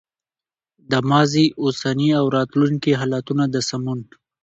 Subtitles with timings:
[0.91, 3.99] د ماضي، اوسني او راتلونکي حالتونو د سمون